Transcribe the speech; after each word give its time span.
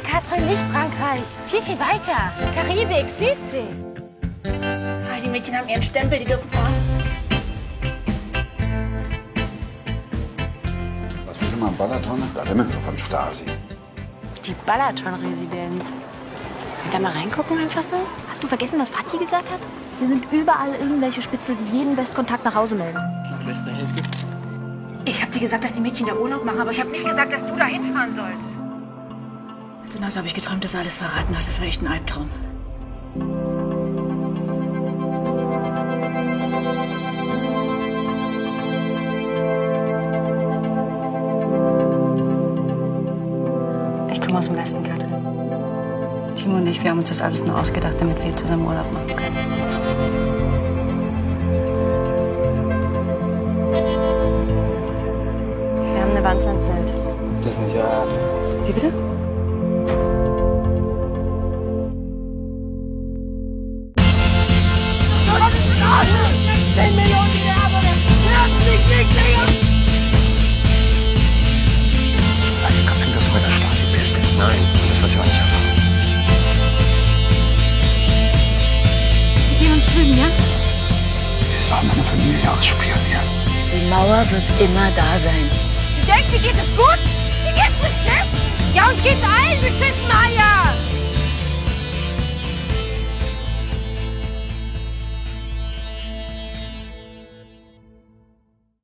Katrin, 0.00 0.46
nicht 0.46 0.62
Frankreich. 0.72 1.22
Viel, 1.46 1.62
viel 1.62 1.78
weiter. 1.78 2.32
Karibik, 2.54 3.10
Südsee. 3.10 3.68
Ah, 4.44 5.20
die 5.22 5.28
Mädchen 5.28 5.56
haben 5.56 5.68
ihren 5.68 5.82
Stempel, 5.82 6.18
die 6.18 6.24
dürfen 6.24 6.48
fahren. 6.50 6.74
Was 11.26 11.40
wir 11.40 11.48
schon 11.48 11.60
mal 11.60 11.68
am 11.68 11.76
Balaton? 11.76 12.22
Da 12.34 12.42
reden 12.42 12.58
wir 12.58 12.80
von 12.80 12.96
Stasi. 12.98 13.44
Die 14.44 14.54
Balaton-Residenz. 14.66 15.94
Da 16.92 16.98
mal 16.98 17.12
reingucken 17.12 17.58
einfach 17.58 17.82
so? 17.82 17.96
Hast 18.30 18.42
du 18.42 18.48
vergessen, 18.48 18.80
was 18.80 18.90
Fatih 18.90 19.18
gesagt 19.18 19.50
hat? 19.50 19.60
Hier 19.98 20.08
sind 20.08 20.24
überall 20.32 20.70
irgendwelche 20.80 21.22
Spitzel, 21.22 21.54
die 21.56 21.76
jeden 21.76 21.96
Westkontakt 21.96 22.44
nach 22.44 22.54
Hause 22.54 22.74
melden. 22.74 22.98
Beste 23.46 23.70
Hälfte. 23.70 24.02
Ich 25.04 25.22
hab 25.22 25.30
dir 25.32 25.40
gesagt, 25.40 25.64
dass 25.64 25.74
die 25.74 25.80
Mädchen 25.80 26.06
da 26.06 26.14
Urlaub 26.14 26.44
machen, 26.44 26.60
aber 26.60 26.70
ich 26.70 26.80
habe 26.80 26.90
nicht 26.90 27.04
gesagt, 27.04 27.32
dass 27.32 27.40
du 27.42 27.56
da 27.56 27.66
hinfahren 27.66 28.16
sollst. 28.16 28.49
Also 29.90 29.98
na, 30.00 30.08
so 30.08 30.18
habe 30.18 30.28
ich 30.28 30.34
geträumt, 30.34 30.62
dass 30.62 30.74
er 30.74 30.80
alles 30.80 30.98
verraten 30.98 31.36
hat. 31.36 31.44
Das 31.44 31.58
war 31.58 31.66
echt 31.66 31.82
ein 31.82 31.88
Albtraum. 31.88 32.30
Ich 44.12 44.20
komme 44.20 44.38
aus 44.38 44.46
dem 44.46 44.56
Westen, 44.56 44.84
Katrin. 44.84 45.10
Timo 46.36 46.58
und 46.58 46.68
ich, 46.68 46.80
wir 46.84 46.90
haben 46.92 47.00
uns 47.00 47.08
das 47.08 47.20
alles 47.20 47.44
nur 47.44 47.58
ausgedacht, 47.58 47.96
damit 47.98 48.24
wir 48.24 48.36
zusammen 48.36 48.64
Urlaub 48.68 48.92
machen 48.92 49.16
können. 49.16 49.36
Wir 55.82 56.00
haben 56.00 56.10
eine 56.12 56.22
Wanze 56.22 56.50
im 56.50 56.62
Zelt. 56.62 56.94
Das 57.42 57.54
ist 57.54 57.62
nicht 57.64 57.74
euer 57.74 57.88
Ernst. 57.88 58.28
Wie 58.64 58.72
bitte? 58.72 58.92
Nein, 74.40 74.66
das 74.88 75.02
wird 75.02 75.10
sie 75.10 75.18
auch 75.18 75.24
nicht 75.24 75.38
erfahren. 75.38 75.62
Wir 79.48 79.58
sehen 79.58 79.72
uns 79.74 79.84
drüben, 79.84 80.16
ja? 80.16 80.28
Wir 81.40 81.70
waren 81.70 81.86
meine 81.88 82.02
Familie 82.04 82.50
ausspionieren. 82.50 83.28
Die 83.70 83.86
Mauer 83.90 84.24
wird 84.30 84.44
immer 84.58 84.90
da 84.92 85.18
sein. 85.18 85.50
Du 85.94 86.06
denkst, 86.06 86.30
mir 86.30 86.38
geht 86.38 86.56
es 86.56 86.74
gut? 86.74 86.98
Mir 87.44 87.52
geht's 87.52 87.76
beschissen. 87.82 88.40
Ja, 88.72 88.88
uns 88.88 89.02
geht's 89.02 89.22
allen. 89.22 89.39